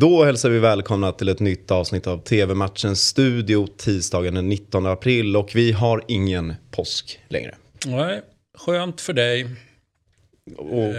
Då 0.00 0.24
hälsar 0.24 0.50
vi 0.50 0.58
välkomna 0.58 1.12
till 1.12 1.28
ett 1.28 1.40
nytt 1.40 1.70
avsnitt 1.70 2.06
av 2.06 2.18
TV-matchens 2.18 3.00
studio 3.00 3.66
tisdagen 3.66 4.34
den 4.34 4.48
19 4.48 4.86
april 4.86 5.36
och 5.36 5.50
vi 5.54 5.72
har 5.72 6.04
ingen 6.08 6.54
påsk 6.70 7.20
längre. 7.28 7.54
Nej, 7.86 8.20
skönt 8.58 9.00
för 9.00 9.12
dig. 9.12 9.46
Och, 10.56 10.84
Eh, 10.84 10.94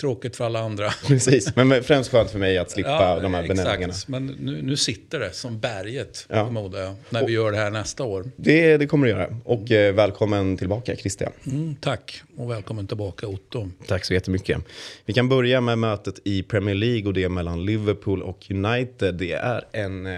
tråkigt 0.00 0.36
för 0.36 0.44
alla 0.44 0.60
andra. 0.60 0.90
precis, 1.06 1.56
men 1.56 1.82
främst 1.84 2.10
skönt 2.10 2.30
för 2.30 2.38
mig 2.38 2.58
att 2.58 2.70
slippa 2.70 2.90
Ja, 2.90 3.20
de 3.20 3.34
här 3.34 3.42
benämningarna. 3.48 3.84
exakt. 3.84 4.08
Men 4.08 4.26
nu, 4.26 4.62
nu 4.62 4.76
sitter 4.76 5.18
det 5.20 5.32
som 5.32 5.58
berget, 5.60 6.26
Ja. 6.28 6.44
förmodar 6.46 6.80
jag, 6.80 6.94
när 7.10 7.26
vi 7.26 7.32
gör 7.32 7.50
det 7.52 7.56
här 7.58 7.70
nästa 7.70 8.04
år. 8.04 8.30
Det, 8.36 8.76
det 8.76 8.86
kommer 8.86 9.06
det 9.06 9.12
göra. 9.12 9.36
Och 9.44 9.70
eh, 9.70 9.94
välkommen 9.94 10.56
tillbaka 10.56 10.96
Christian. 10.96 11.32
Mm, 11.46 11.76
tack 11.80 12.22
och 12.36 12.50
välkommen 12.50 12.86
tillbaka 12.86 13.26
Otto. 13.26 13.68
Tack 13.86 14.04
så 14.04 14.14
jättemycket. 14.14 14.58
Vi 15.04 15.12
kan 15.14 15.28
börja 15.28 15.60
med 15.60 15.78
mötet 15.78 16.14
i 16.24 16.42
Premier 16.42 16.74
League 16.74 17.06
och 17.06 17.14
det 17.14 17.28
mellan 17.28 17.64
Liverpool 17.64 18.22
och 18.22 18.46
United. 18.50 19.14
Det 19.14 19.32
är 19.32 19.64
en 19.72 20.06
eh, 20.06 20.12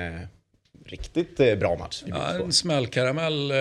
riktigt 0.86 1.40
eh, 1.40 1.54
bra 1.54 1.76
match. 1.76 2.02
vi 2.04 2.10
Ja, 2.10 2.34
en 2.34 2.52
smällkaramell 2.52 3.50
eh, 3.50 3.56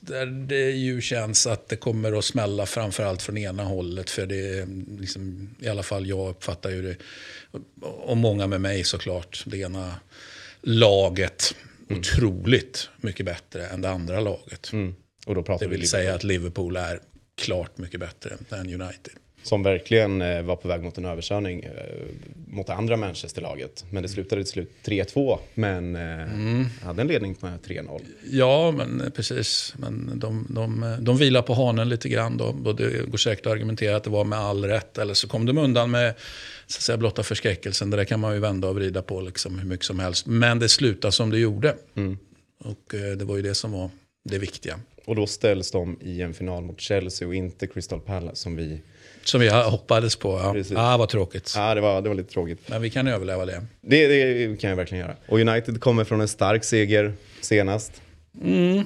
där 0.00 0.46
det 0.46 0.70
ju 0.70 1.00
känns 1.00 1.46
att 1.46 1.68
det 1.68 1.76
kommer 1.76 2.18
att 2.18 2.24
smälla 2.24 2.66
framförallt 2.66 3.22
från 3.22 3.38
ena 3.38 3.64
hållet. 3.64 4.10
För 4.10 4.26
det 4.26 4.58
är 4.58 4.66
liksom, 5.00 5.50
i 5.60 5.68
alla 5.68 5.82
fall 5.82 6.06
jag 6.06 6.30
uppfattar 6.30 6.70
ju 6.70 6.82
det, 6.82 6.96
och 7.82 8.16
många 8.16 8.46
med 8.46 8.60
mig 8.60 8.84
såklart, 8.84 9.42
det 9.46 9.58
ena 9.58 9.94
laget 10.60 11.54
otroligt 11.90 12.88
mycket 12.96 13.26
bättre 13.26 13.66
än 13.66 13.80
det 13.80 13.90
andra 13.90 14.20
laget. 14.20 14.72
Mm. 14.72 14.94
Och 15.26 15.34
då 15.34 15.42
pratar 15.42 15.66
Det 15.66 15.70
vi 15.70 15.70
vill 15.70 15.80
Liverpool. 15.80 15.88
säga 15.88 16.14
att 16.14 16.24
Liverpool 16.24 16.76
är 16.76 17.00
klart 17.34 17.78
mycket 17.78 18.00
bättre 18.00 18.36
än 18.50 18.82
United. 18.82 19.14
Som 19.42 19.62
verkligen 19.62 20.22
eh, 20.22 20.42
var 20.42 20.56
på 20.56 20.68
väg 20.68 20.82
mot 20.82 20.98
en 20.98 21.04
överkörning 21.04 21.62
eh, 21.64 21.70
mot 22.46 22.66
det 22.66 22.74
andra 22.74 22.96
Manchesterlaget. 22.96 23.84
Men 23.90 24.02
det 24.02 24.08
slutade 24.08 24.42
till 24.42 24.52
slut 24.52 24.70
3-2. 24.84 25.38
Men 25.54 25.96
eh, 25.96 26.66
hade 26.82 27.02
en 27.02 27.08
ledning 27.08 27.36
med 27.40 27.58
3-0. 27.66 28.00
Ja, 28.30 28.70
men 28.70 29.12
precis. 29.16 29.74
Men 29.76 30.12
de, 30.14 30.46
de, 30.50 30.96
de 31.00 31.16
vilar 31.16 31.42
på 31.42 31.54
hanen 31.54 31.88
lite 31.88 32.08
grann. 32.08 32.36
Då. 32.36 32.44
Och 32.64 32.76
det 32.76 33.10
går 33.10 33.18
säkert 33.18 33.46
att 33.46 33.52
argumentera 33.52 33.96
att 33.96 34.04
det 34.04 34.10
var 34.10 34.24
med 34.24 34.38
all 34.38 34.64
rätt. 34.64 34.98
Eller 34.98 35.14
så 35.14 35.28
kom 35.28 35.46
de 35.46 35.58
undan 35.58 35.90
med 35.90 36.14
så 36.66 36.78
att 36.78 36.82
säga, 36.82 36.98
blotta 36.98 37.22
förskräckelsen. 37.22 37.90
Det 37.90 37.96
där 37.96 38.04
kan 38.04 38.20
man 38.20 38.34
ju 38.34 38.40
vända 38.40 38.68
och 38.68 38.74
vrida 38.74 39.02
på 39.02 39.20
liksom, 39.20 39.58
hur 39.58 39.68
mycket 39.68 39.86
som 39.86 39.98
helst. 39.98 40.26
Men 40.26 40.58
det 40.58 40.68
slutade 40.68 41.12
som 41.12 41.30
det 41.30 41.38
gjorde. 41.38 41.76
Och 42.58 42.94
eh, 42.94 43.16
det 43.16 43.24
var 43.24 43.36
ju 43.36 43.42
det 43.42 43.54
som 43.54 43.72
var 43.72 43.90
det 44.24 44.38
viktiga. 44.38 44.80
Och 45.04 45.16
då 45.16 45.26
ställs 45.26 45.70
de 45.70 45.98
i 46.00 46.22
en 46.22 46.34
final 46.34 46.62
mot 46.62 46.80
Chelsea 46.80 47.28
och 47.28 47.34
inte 47.34 47.66
Crystal 47.66 48.00
Palace 48.00 48.36
som 48.36 48.56
vi... 48.56 48.80
Som 49.24 49.40
vi 49.40 49.48
hoppades 49.48 50.16
på. 50.16 50.40
Ja, 50.42 50.52
Precis. 50.52 50.76
ah, 50.76 50.96
vad 50.96 51.08
tråkigt. 51.08 51.52
Ja, 51.56 51.74
det 51.74 51.80
var, 51.80 52.02
det 52.02 52.08
var 52.08 52.16
lite 52.16 52.32
tråkigt. 52.32 52.60
Men 52.66 52.82
vi 52.82 52.90
kan 52.90 53.06
överleva 53.06 53.46
det. 53.46 53.66
Det, 53.80 54.06
det 54.06 54.60
kan 54.60 54.70
jag 54.70 54.76
verkligen 54.76 55.04
göra. 55.04 55.16
Och 55.26 55.38
United 55.40 55.80
kommer 55.80 56.04
från 56.04 56.20
en 56.20 56.28
stark 56.28 56.64
seger 56.64 57.12
senast. 57.40 58.02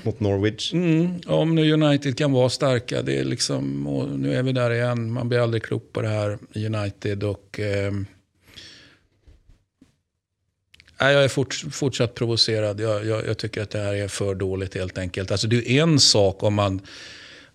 Mot 0.02 0.20
Norwich. 0.20 0.72
Mm, 0.72 1.20
om 1.26 1.54
nu 1.54 1.72
United 1.72 2.18
kan 2.18 2.32
vara 2.32 2.48
starka, 2.48 3.02
det 3.02 3.18
är 3.18 3.24
liksom, 3.24 3.82
nu 4.18 4.34
är 4.34 4.42
vi 4.42 4.52
där 4.52 4.70
igen. 4.70 5.12
Man 5.12 5.28
blir 5.28 5.38
aldrig 5.38 5.62
klok 5.62 5.92
på 5.92 6.02
det 6.02 6.08
här 6.08 6.38
United. 6.54 7.24
och... 7.24 7.60
nej, 11.00 11.12
jag 11.14 11.24
är 11.24 11.28
fort, 11.28 11.54
fortsatt 11.72 12.14
provocerad. 12.14 12.80
Jag, 12.80 13.06
jag, 13.06 13.26
jag 13.26 13.38
tycker 13.38 13.62
att 13.62 13.70
det 13.70 13.78
här 13.78 13.94
är 13.94 14.08
för 14.08 14.34
dåligt 14.34 14.74
helt 14.74 14.98
enkelt. 14.98 15.30
Alltså, 15.30 15.46
det 15.46 15.70
är 15.70 15.82
en 15.82 16.00
sak 16.00 16.42
om 16.42 16.54
man, 16.54 16.80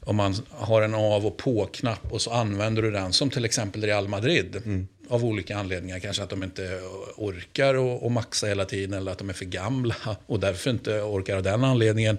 om 0.05 0.15
man 0.15 0.35
har 0.49 0.81
en 0.81 0.95
av 0.95 1.25
och 1.25 1.37
på-knapp 1.37 2.11
och 2.11 2.21
så 2.21 2.31
använder 2.31 2.81
du 2.81 2.91
den. 2.91 3.13
Som 3.13 3.29
till 3.29 3.45
exempel 3.45 3.83
Real 3.83 4.07
Madrid. 4.07 4.61
Av 5.09 5.25
olika 5.25 5.57
anledningar. 5.57 5.99
Kanske 5.99 6.23
att 6.23 6.29
de 6.29 6.43
inte 6.43 6.81
orkar 7.17 7.75
och, 7.75 8.05
och 8.05 8.11
maxa 8.11 8.47
hela 8.47 8.65
tiden. 8.65 8.93
Eller 8.93 9.11
att 9.11 9.17
de 9.17 9.29
är 9.29 9.33
för 9.33 9.45
gamla 9.45 9.95
och 10.25 10.39
därför 10.39 10.69
inte 10.69 11.01
orkar 11.01 11.35
av 11.35 11.43
den 11.43 11.63
anledningen. 11.63 12.17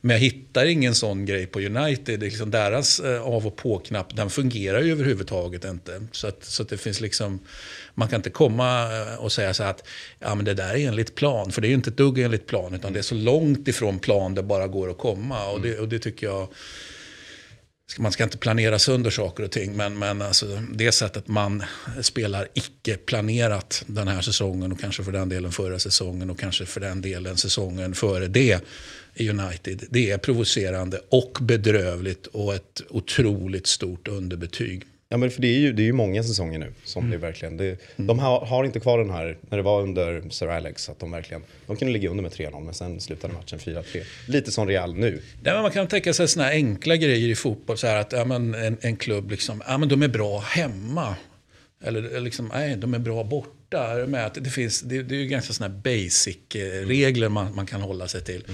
Men 0.00 0.14
jag 0.14 0.20
hittar 0.20 0.66
ingen 0.66 0.94
sån 0.94 1.26
grej 1.26 1.46
på 1.46 1.60
United. 1.60 2.20
Det 2.20 2.26
är 2.26 2.30
liksom 2.30 2.50
deras 2.50 3.00
eh, 3.00 3.22
av 3.22 3.46
och 3.46 3.56
på-knapp, 3.56 4.16
den 4.16 4.30
fungerar 4.30 4.80
ju 4.80 4.92
överhuvudtaget 4.92 5.64
inte. 5.64 6.06
Så, 6.12 6.26
att, 6.26 6.44
så 6.44 6.62
att 6.62 6.68
det 6.68 6.78
finns 6.78 7.00
liksom, 7.00 7.38
man 7.94 8.08
kan 8.08 8.16
inte 8.16 8.30
komma 8.30 8.82
eh, 8.82 9.14
och 9.24 9.32
säga 9.32 9.54
så 9.54 9.62
att 9.62 9.86
ja, 10.18 10.34
men 10.34 10.44
det 10.44 10.54
där 10.54 10.74
är 10.74 10.88
enligt 10.88 11.14
plan. 11.14 11.52
För 11.52 11.60
det 11.60 11.66
är 11.66 11.70
ju 11.70 11.74
inte 11.74 11.90
ett 11.90 11.96
dugg 11.96 12.18
enligt 12.18 12.46
plan, 12.46 12.74
utan 12.74 12.92
det 12.92 12.98
är 12.98 13.02
så 13.02 13.14
långt 13.14 13.68
ifrån 13.68 13.98
plan 13.98 14.34
det 14.34 14.42
bara 14.42 14.66
går 14.66 14.90
att 14.90 14.98
komma. 14.98 15.46
Och 15.50 15.60
det, 15.60 15.78
och 15.78 15.88
det 15.88 15.98
tycker 15.98 16.26
jag, 16.26 16.48
man 17.98 18.12
ska 18.12 18.24
inte 18.24 18.38
planera 18.38 18.78
sönder 18.78 19.10
saker 19.10 19.42
och 19.42 19.50
ting, 19.50 19.76
men, 19.76 19.98
men 19.98 20.22
alltså, 20.22 20.62
det 20.72 20.92
sättet 20.92 21.28
man 21.28 21.62
spelar 22.00 22.48
icke-planerat 22.54 23.84
den 23.86 24.08
här 24.08 24.20
säsongen 24.20 24.72
och 24.72 24.80
kanske 24.80 25.04
för 25.04 25.12
den 25.12 25.28
delen 25.28 25.52
förra 25.52 25.78
säsongen 25.78 26.30
och 26.30 26.38
kanske 26.38 26.66
för 26.66 26.80
den 26.80 27.02
delen 27.02 27.36
säsongen 27.36 27.94
före 27.94 28.26
det 28.26 28.60
i 29.14 29.30
United. 29.30 29.84
Det 29.90 30.10
är 30.10 30.18
provocerande 30.18 31.00
och 31.08 31.38
bedrövligt 31.40 32.26
och 32.26 32.54
ett 32.54 32.82
otroligt 32.88 33.66
stort 33.66 34.08
underbetyg. 34.08 34.82
Ja, 35.12 35.16
men 35.16 35.30
för 35.30 35.42
det 35.42 35.48
är 35.48 35.58
ju, 35.58 35.72
det 35.72 35.82
är 35.82 35.84
ju 35.84 35.92
många 35.92 36.22
säsonger 36.22 36.58
nu 36.58 36.72
som 36.84 37.10
det 37.10 37.16
verkligen... 37.16 37.56
Det, 37.56 37.78
De 37.96 38.18
har, 38.18 38.46
har 38.46 38.64
inte 38.64 38.80
kvar 38.80 38.98
den 38.98 39.10
här, 39.10 39.38
när 39.40 39.58
det 39.58 39.62
var 39.62 39.82
under 39.82 40.22
Sir 40.30 40.48
Alex, 40.48 40.88
att 40.88 40.98
de 40.98 41.10
verkligen... 41.10 41.42
De 41.66 41.76
kunde 41.76 41.92
ligga 41.92 42.10
under 42.10 42.22
med 42.22 42.32
3-0, 42.32 42.60
men 42.64 42.74
sen 42.74 43.00
slutade 43.00 43.34
matchen 43.34 43.58
4-3. 43.58 44.02
Lite 44.26 44.52
som 44.52 44.66
Real 44.68 44.94
nu. 44.94 45.22
Men 45.42 45.62
man 45.62 45.70
kan 45.70 45.86
tänka 45.86 46.12
sig 46.14 46.28
såna 46.28 46.44
här 46.44 46.52
enkla 46.52 46.96
grejer 46.96 47.28
i 47.28 47.34
fotboll. 47.34 47.78
Så 47.78 47.86
att 47.86 48.12
ja, 48.12 48.24
men 48.24 48.54
en, 48.54 48.76
en 48.80 48.96
klubb, 48.96 49.30
liksom, 49.30 49.62
ja, 49.66 49.78
men 49.78 49.88
de 49.88 50.02
är 50.02 50.08
bra 50.08 50.38
hemma. 50.38 51.16
Eller 51.84 52.02
eller 52.02 52.20
liksom, 52.20 52.50
nej, 52.54 52.76
de 52.76 52.94
är 52.94 52.98
bra 52.98 53.24
borta. 53.24 53.50
Med 54.06 54.26
att 54.26 54.34
det, 54.34 54.50
finns, 54.50 54.80
det, 54.80 55.02
det 55.02 55.14
är 55.14 55.18
ju 55.18 55.26
ganska 55.26 55.64
här 55.64 55.74
basic-regler 55.82 57.28
man, 57.28 57.54
man 57.54 57.66
kan 57.66 57.80
hålla 57.80 58.08
sig 58.08 58.20
till. 58.20 58.44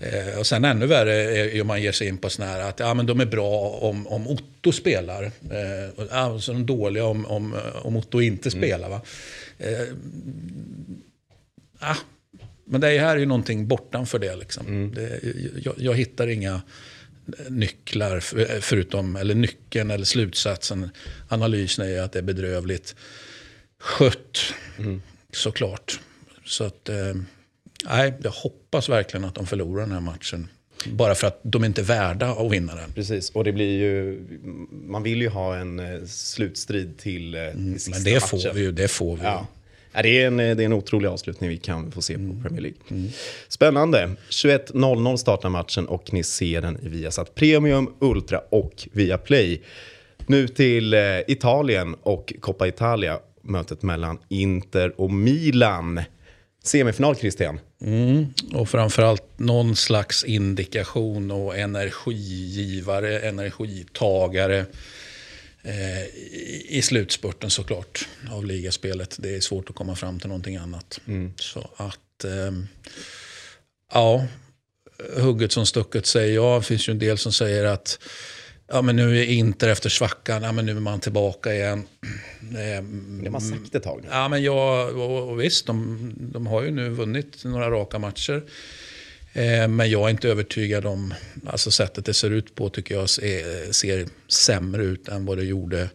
Eh, 0.00 0.38
och 0.38 0.46
sen 0.46 0.64
ännu 0.64 0.86
värre 0.86 1.14
är 1.14 1.60
om 1.60 1.66
man 1.66 1.82
ger 1.82 1.92
sig 1.92 2.08
in 2.08 2.18
på 2.18 2.30
såna 2.30 2.48
här 2.48 2.60
att 2.60 2.80
ja, 2.80 2.94
men 2.94 3.06
de 3.06 3.20
är 3.20 3.26
bra 3.26 3.68
om, 3.68 4.06
om 4.06 4.28
Otto 4.28 4.72
spelar. 4.72 5.22
Eh, 5.24 5.90
och, 5.96 6.08
ja, 6.10 6.40
så 6.40 6.52
de 6.52 6.60
är 6.60 6.64
dåliga 6.64 7.04
om, 7.04 7.26
om, 7.26 7.54
om 7.82 7.96
Otto 7.96 8.20
inte 8.20 8.50
spelar. 8.50 8.88
Va? 8.88 9.00
Eh, 9.58 9.86
ah, 11.78 11.96
men 12.64 12.80
det 12.80 12.98
här 12.98 13.16
är 13.16 13.20
ju 13.20 13.26
någonting 13.26 13.68
bortanför 13.68 14.18
det. 14.18 14.36
Liksom. 14.36 14.92
det 14.94 15.20
jag, 15.64 15.74
jag 15.78 15.94
hittar 15.94 16.26
inga 16.26 16.62
nycklar, 17.48 18.20
för- 18.20 18.60
förutom, 18.60 19.16
eller 19.16 19.34
nyckeln 19.34 19.90
eller 19.90 20.04
slutsatsen. 20.04 20.90
Analysen 21.28 21.86
är 21.86 21.90
ju 21.90 21.98
att 21.98 22.12
det 22.12 22.18
är 22.18 22.22
bedrövligt 22.22 22.96
skött, 23.80 24.54
såklart. 25.32 26.00
Så 26.44 26.64
att, 26.64 26.88
eh, 26.88 26.96
nej, 27.84 28.14
jag 28.22 28.30
hoppas 28.30 28.88
verkligen 28.88 29.24
att 29.24 29.34
de 29.34 29.46
förlorar 29.46 29.80
den 29.82 29.92
här 29.92 30.00
matchen. 30.00 30.48
Bara 30.86 31.14
för 31.14 31.26
att 31.26 31.40
de 31.42 31.64
inte 31.64 31.80
är 31.80 31.84
värda 31.84 32.26
att 32.26 32.52
vinna 32.52 32.74
den. 32.74 32.92
Precis, 32.92 33.30
och 33.30 33.44
det 33.44 33.52
blir 33.52 33.78
ju... 33.78 34.20
Man 34.72 35.02
vill 35.02 35.22
ju 35.22 35.28
ha 35.28 35.56
en 35.56 35.78
eh, 35.78 36.04
slutstrid 36.06 36.98
till, 36.98 37.34
eh, 37.34 37.40
till 37.52 37.74
sista 37.80 37.90
Men 37.90 38.04
det 38.14 38.20
får 38.28 38.36
matchen. 38.36 38.50
vi 38.54 38.60
ju. 38.60 38.72
Det 38.72 38.88
får 38.88 39.16
vi. 39.16 39.22
Ja. 39.24 39.46
Det, 40.02 40.22
är 40.22 40.26
en, 40.26 40.36
det 40.36 40.44
är 40.44 40.60
en 40.60 40.72
otrolig 40.72 41.08
avslutning 41.08 41.50
vi 41.50 41.56
kan 41.56 41.92
få 41.92 42.02
se 42.02 42.14
Mm. 42.14 42.36
på 42.42 42.48
Premier 42.48 42.62
League. 42.62 43.10
Spännande. 43.48 44.10
21.00 44.30 45.16
startar 45.16 45.48
matchen 45.48 45.86
och 45.86 46.12
ni 46.12 46.22
ser 46.22 46.60
den 46.60 46.78
i 46.82 46.88
Viasat 46.88 47.34
Premium, 47.34 47.94
Ultra 48.00 48.38
och 48.38 48.88
Viaplay. 48.92 49.62
Nu 50.26 50.48
till 50.48 50.94
Italien 51.26 51.94
och 52.02 52.32
Coppa 52.40 52.68
Italia. 52.68 53.18
Mötet 53.48 53.82
mellan 53.82 54.18
Inter 54.28 55.00
och 55.00 55.10
Milan. 55.10 56.00
Semifinal, 56.62 57.16
Christian. 57.16 57.60
Mm, 57.80 58.26
och 58.52 58.68
framförallt 58.68 59.38
någon 59.38 59.76
slags 59.76 60.24
indikation 60.24 61.30
och 61.30 61.58
energigivare, 61.58 63.18
energitagare 63.20 64.58
eh, 65.62 66.04
i, 66.68 66.80
slutspurten 66.82 67.50
såklart 67.50 68.08
av 68.30 68.44
ligaspelet. 68.44 69.16
Det 69.18 69.36
är 69.36 69.40
svårt 69.40 69.70
att 69.70 69.76
komma 69.76 69.96
fram 69.96 70.20
till 70.20 70.28
någonting 70.28 70.56
annat. 70.56 71.00
Så 71.36 71.70
att, 71.76 72.24
eh, 72.24 72.52
ja, 73.92 74.26
hugget 75.16 75.52
som 75.52 75.66
stucket 75.66 76.06
säger 76.06 76.34
jag. 76.34 76.60
Det 76.60 76.64
finns 76.64 76.88
ju 76.88 76.90
en 76.90 76.98
del 76.98 77.18
som 77.18 77.32
säger 77.32 77.64
att 77.64 77.98
ja, 78.68 78.82
men 78.82 78.96
nu 78.96 79.18
är 79.20 79.24
Inter 79.24 79.68
efter 79.68 79.88
svackan, 79.88 80.42
ja, 80.42 80.52
men 80.52 80.66
nu 80.66 80.72
är 80.76 80.80
man 80.80 81.00
tillbaka 81.00 81.54
igen. 81.54 81.82
Eh, 82.46 82.82
Det 82.82 83.24
har 83.24 83.30
man 83.30 83.40
sagt 83.40 83.74
ett 83.74 83.82
tag 83.82 84.00
nu. 84.02 84.08
Ja, 84.10 84.28
men 84.28 84.42
jag, 84.42 84.96
och, 84.96 85.28
och 85.30 85.40
visst, 85.40 85.66
de, 85.66 86.12
de 86.18 86.46
har 86.46 86.62
ju 86.62 86.70
nu 86.70 86.88
vunnit 86.88 87.44
några 87.44 87.70
raka 87.70 87.98
matcher. 87.98 88.42
Eh, 89.32 89.68
men 89.68 89.90
jag 89.90 90.06
är 90.06 90.10
inte 90.10 90.28
övertygad 90.28 90.86
om, 90.86 91.14
alltså 91.46 91.70
sättet 91.70 92.04
det 92.04 92.14
ser 92.14 92.30
ut 92.30 92.54
på 92.54 92.68
tycker 92.68 92.94
jag 92.94 93.08
ser, 93.10 93.72
ser 93.72 94.06
sämre 94.28 94.84
ut 94.84 95.08
än 95.08 95.26
vad 95.26 95.38
det 95.38 95.44
gjorde 95.44 95.90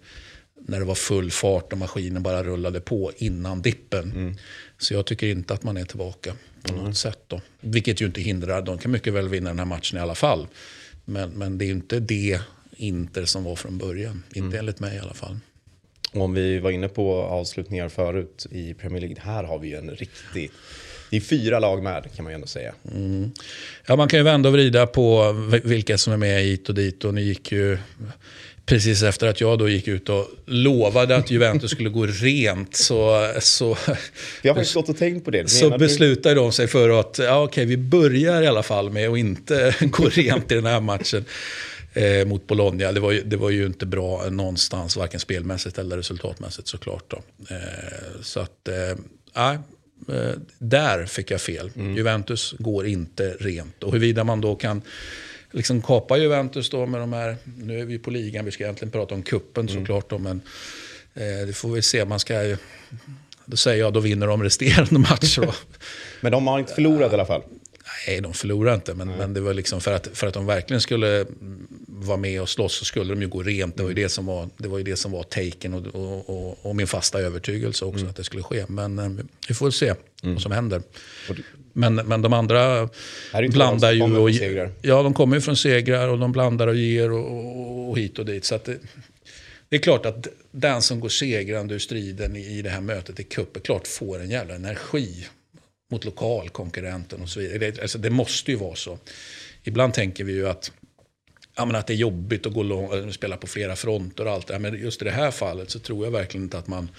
när 0.67 0.79
det 0.79 0.85
var 0.85 0.95
full 0.95 1.31
fart 1.31 1.71
och 1.73 1.77
maskinen 1.79 2.23
bara 2.23 2.43
rullade 2.43 2.81
på 2.81 3.11
innan 3.17 3.61
dippen. 3.61 4.37
Så 4.77 4.93
jag 4.93 5.05
tycker 5.05 5.27
inte 5.27 5.53
att 5.53 5.63
man 5.63 5.77
är 5.77 5.85
tillbaka 5.85 6.33
på 6.63 6.73
något 6.73 6.97
sätt. 6.97 7.19
Då. 7.27 7.41
Vilket 7.59 8.01
ju 8.01 8.05
inte 8.05 8.21
hindrar, 8.21 8.61
de 8.61 8.77
kan 8.77 8.91
mycket 8.91 9.13
väl 9.13 9.29
vinna 9.29 9.49
den 9.49 9.59
här 9.59 9.65
matchen 9.65 9.97
i 9.97 10.01
alla 10.01 10.15
fall. 10.15 10.47
Men, 11.05 11.29
men 11.29 11.57
det 11.57 11.65
är 11.65 11.67
ju 11.67 11.73
inte 11.73 11.99
det 11.99 12.39
Inter 12.81 13.25
som 13.25 13.43
var 13.43 13.55
från 13.55 13.77
början. 13.77 14.23
Inte 14.33 14.57
enligt 14.57 14.79
mig 14.79 14.95
i 14.95 14.99
alla 14.99 15.13
fall. 15.13 15.37
Om 16.13 16.33
vi 16.33 16.59
var 16.59 16.71
inne 16.71 16.87
på 16.87 17.13
avslutningar 17.15 17.89
förut 17.89 18.47
i 18.51 18.73
Premier 18.73 19.01
League, 19.01 19.17
här 19.21 19.43
har 19.43 19.59
vi 19.59 19.67
ju 19.67 19.75
en 19.75 19.89
riktig... 19.89 20.51
Det 21.09 21.17
är 21.17 21.21
fyra 21.21 21.59
lag 21.59 21.83
med 21.83 22.09
kan 22.15 22.23
man 22.23 22.31
ju 22.31 22.35
ändå 22.35 22.47
säga. 22.47 22.73
Mm. 22.95 23.31
Ja, 23.85 23.95
man 23.95 24.07
kan 24.07 24.19
ju 24.19 24.23
vända 24.23 24.49
och 24.49 24.53
vrida 24.53 24.87
på 24.87 25.33
vilka 25.63 25.97
som 25.97 26.13
är 26.13 26.17
med 26.17 26.43
hit 26.43 26.69
och 26.69 26.75
dit. 26.75 27.05
Och 27.05 27.13
ni 27.13 27.21
gick 27.21 27.51
ju 27.51 27.77
precis 28.65 29.03
efter 29.03 29.27
att 29.27 29.41
jag 29.41 29.59
då 29.59 29.69
gick 29.69 29.87
ut 29.87 30.09
och 30.09 30.27
lovade 30.45 31.15
att 31.15 31.31
Juventus 31.31 31.71
skulle 31.71 31.89
gå 31.89 32.05
rent 32.05 32.75
så... 32.75 33.31
så 33.39 33.77
vi 34.41 34.49
har 34.49 34.55
faktiskt 34.55 34.73
gått 34.73 34.89
och 34.89 34.97
tänkt 34.97 35.25
på 35.25 35.31
det. 35.31 35.49
Så 35.49 35.77
beslutade 35.77 36.35
de 36.35 36.51
sig 36.51 36.67
för 36.67 36.99
att 36.99 37.19
ja, 37.19 37.43
okej, 37.43 37.65
vi 37.65 37.77
börjar 37.77 38.41
i 38.41 38.47
alla 38.47 38.63
fall 38.63 38.89
med 38.89 39.09
att 39.09 39.17
inte 39.17 39.75
gå 39.91 40.09
rent 40.09 40.51
i 40.51 40.55
den 40.55 40.65
här 40.65 40.81
matchen 40.81 41.25
eh, 41.93 42.25
mot 42.25 42.47
Bologna. 42.47 42.91
Det 42.91 42.99
var, 42.99 43.11
ju, 43.11 43.23
det 43.23 43.37
var 43.37 43.49
ju 43.49 43.65
inte 43.65 43.85
bra 43.85 44.29
någonstans, 44.29 44.97
varken 44.97 45.19
spelmässigt 45.19 45.77
eller 45.77 45.97
resultatmässigt 45.97 46.67
såklart. 46.67 47.03
Då. 47.07 47.17
Eh, 47.49 48.21
så 48.21 48.39
att, 48.39 48.67
eh, 48.67 49.51
eh, 49.51 50.31
där 50.57 51.05
fick 51.05 51.31
jag 51.31 51.41
fel. 51.41 51.71
Mm. 51.75 51.95
Juventus 51.95 52.55
går 52.59 52.87
inte 52.87 53.35
rent. 53.39 53.83
Och 53.83 53.91
huruvida 53.91 54.23
man 54.23 54.41
då 54.41 54.55
kan 54.55 54.81
liksom 55.51 55.81
kapa 55.81 56.17
Juventus 56.17 56.69
då 56.69 56.85
med 56.85 57.01
de 57.01 57.13
här, 57.13 57.37
nu 57.43 57.79
är 57.79 57.85
vi 57.85 57.99
på 57.99 58.09
ligan, 58.09 58.45
vi 58.45 58.51
ska 58.51 58.63
egentligen 58.63 58.91
prata 58.91 59.15
om 59.15 59.23
kuppen 59.23 59.69
mm. 59.69 59.81
såklart 59.81 60.09
då, 60.09 60.17
men 60.17 60.41
eh, 61.13 61.47
det 61.47 61.53
får 61.53 61.69
vi 61.69 61.81
se. 61.81 62.05
Man 62.05 62.19
ska 62.19 62.43
ju, 62.43 62.57
då 63.45 63.57
säger 63.57 63.79
jag, 63.79 63.93
då 63.93 63.99
vinner 63.99 64.27
de 64.27 64.43
resterande 64.43 64.99
matcher. 64.99 65.55
men 66.21 66.31
de 66.31 66.47
har 66.47 66.59
inte 66.59 66.73
förlorat 66.73 67.11
i 67.11 67.13
alla 67.13 67.25
fall? 67.25 67.41
Nej, 68.07 68.21
de 68.21 68.33
förlorade 68.33 68.75
inte. 68.75 68.93
Men, 68.93 69.07
men 69.07 69.33
det 69.33 69.41
var 69.41 69.53
liksom 69.53 69.81
för 69.81 69.93
att, 69.93 70.07
för 70.13 70.27
att 70.27 70.33
de 70.33 70.45
verkligen 70.45 70.81
skulle 70.81 71.25
vara 71.87 72.17
med 72.17 72.41
och 72.41 72.49
slåss 72.49 72.73
så 72.73 72.85
skulle 72.85 73.13
de 73.13 73.21
ju 73.21 73.27
gå 73.27 73.43
rent. 73.43 73.77
Det 73.77 73.83
var 73.83 73.89
ju 73.89 73.95
det 73.95 74.09
som 74.09 74.25
var, 74.25 74.49
det 74.57 74.67
var, 74.67 74.77
ju 74.77 74.83
det 74.83 74.95
som 74.95 75.11
var 75.11 75.23
taken 75.23 75.73
och, 75.73 75.87
och, 75.87 76.29
och, 76.29 76.65
och 76.65 76.75
min 76.75 76.87
fasta 76.87 77.19
övertygelse 77.19 77.85
också 77.85 77.99
mm. 77.99 78.09
att 78.09 78.15
det 78.15 78.23
skulle 78.23 78.43
ske. 78.43 78.65
Men 78.67 78.99
eh, 78.99 79.09
vi 79.47 79.53
får 79.53 79.65
väl 79.65 79.73
se 79.73 79.93
mm. 80.23 80.35
vad 80.35 80.41
som 80.41 80.51
händer. 80.51 80.81
Men, 81.73 81.95
men 81.95 82.21
de 82.21 82.33
andra 82.33 82.89
blandar 83.49 83.91
ju. 83.91 84.17
Och, 84.17 84.29
ja, 84.81 85.03
de 85.03 85.13
kommer 85.13 85.35
ju 85.35 85.41
från 85.41 85.57
segrar 85.57 86.07
och 86.07 86.19
de 86.19 86.31
blandar 86.31 86.67
och 86.67 86.75
ger 86.75 87.11
och, 87.11 87.89
och 87.89 87.97
hit 87.97 88.19
och 88.19 88.25
dit. 88.25 88.45
Så 88.45 88.59
det, 88.65 88.77
det 89.69 89.75
är 89.75 89.79
klart 89.79 90.05
att 90.05 90.27
den 90.51 90.81
som 90.81 90.99
går 90.99 91.09
segrande 91.09 91.75
ur 91.75 91.79
striden 91.79 92.35
i, 92.35 92.57
i 92.57 92.61
det 92.61 92.69
här 92.69 92.81
mötet 92.81 93.19
i 93.19 93.23
cup 93.23 93.63
klart 93.63 93.87
får 93.87 94.19
en 94.21 94.29
jävla 94.29 94.55
energi 94.55 95.27
mot 95.91 96.05
lokalkonkurrenten 96.05 97.21
och 97.21 97.29
så 97.29 97.39
vidare. 97.39 97.57
Det, 97.57 97.81
alltså, 97.81 97.97
det 97.97 98.09
måste 98.09 98.51
ju 98.51 98.57
vara 98.57 98.75
så. 98.75 98.99
Ibland 99.63 99.93
tänker 99.93 100.23
vi 100.23 100.33
ju 100.33 100.49
att, 100.49 100.71
ja, 101.55 101.65
men 101.65 101.75
att 101.75 101.87
det 101.87 101.93
är 101.93 101.97
jobbigt 101.97 102.45
att 102.45 102.53
gå 102.53 102.63
lång, 102.63 103.13
spela 103.13 103.37
på 103.37 103.47
flera 103.47 103.75
fronter 103.75 104.25
och 104.25 104.31
allt 104.31 104.47
det 104.47 104.59
Men 104.59 104.81
just 104.81 105.01
i 105.01 105.05
det 105.05 105.11
här 105.11 105.31
fallet 105.31 105.69
så 105.69 105.79
tror 105.79 106.05
jag 106.05 106.11
verkligen 106.11 106.43
inte 106.43 106.57
att 106.57 106.67
man... 106.67 106.89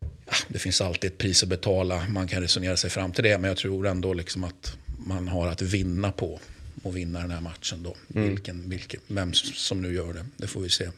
Ja, 0.00 0.36
det 0.48 0.58
finns 0.58 0.80
alltid 0.80 1.10
ett 1.10 1.18
pris 1.18 1.42
att 1.42 1.48
betala, 1.48 2.06
man 2.08 2.28
kan 2.28 2.42
resonera 2.42 2.76
sig 2.76 2.90
fram 2.90 3.12
till 3.12 3.24
det. 3.24 3.38
Men 3.38 3.48
jag 3.48 3.56
tror 3.56 3.86
ändå 3.86 4.14
liksom 4.14 4.44
att 4.44 4.76
man 5.06 5.28
har 5.28 5.48
att 5.48 5.62
vinna 5.62 6.12
på 6.12 6.40
att 6.84 6.94
vinna 6.94 7.20
den 7.20 7.30
här 7.30 7.40
matchen. 7.40 7.82
Då. 7.82 7.96
Mm. 8.14 8.28
Vilken, 8.28 8.70
vilken, 8.70 9.00
vem 9.06 9.32
som 9.34 9.82
nu 9.82 9.94
gör 9.94 10.12
det, 10.12 10.26
det 10.36 10.46
får 10.46 10.60
vi 10.60 10.68
se. 10.68 10.88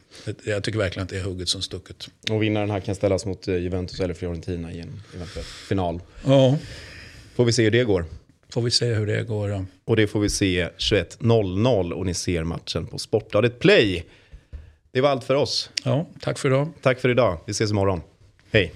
Jag 0.45 0.65
tycker 0.65 0.79
verkligen 0.79 1.05
att 1.05 1.11
det 1.11 1.19
är 1.19 1.23
hugget 1.23 1.49
som 1.49 1.63
stucket. 1.63 2.09
Och 2.31 2.43
vinnaren 2.43 2.71
här 2.71 2.81
kan 2.81 2.95
ställas 2.95 3.27
mot 3.27 3.49
eh, 3.49 3.57
Juventus 3.57 4.01
eller 4.01 4.15
Fiorentina 4.15 4.73
i 4.73 4.81
en 4.81 5.03
eventuell 5.15 5.45
final. 5.45 6.01
Ja. 6.25 6.59
Får 7.35 7.45
vi 7.45 7.53
se 7.53 7.63
hur 7.63 7.71
det 7.71 7.85
går. 7.85 8.05
Får 8.53 8.63
vi 8.63 8.71
se 8.71 8.87
hur 8.87 9.07
det 9.07 9.23
går. 9.23 9.51
Ja. 9.51 9.65
Och 9.85 9.97
det 9.97 10.07
får 10.07 10.21
vi 10.21 10.31
se 10.31 10.69
21.00 10.79 11.93
och 11.93 12.07
ni 12.07 12.15
ser 12.15 12.45
matchen 12.45 12.87
på 12.87 12.99
Sportbladet 12.99 13.59
Play. 13.59 14.05
Det 14.93 15.01
var 15.01 15.09
allt 15.09 15.25
för 15.25 15.35
oss. 15.35 15.71
Ja, 15.85 16.07
tack 16.21 16.39
för 16.39 16.49
idag. 16.49 16.69
Tack 16.83 17.01
för 17.01 17.09
idag. 17.09 17.39
Vi 17.47 17.51
ses 17.51 17.71
imorgon. 17.71 18.01
Hej. 18.51 18.73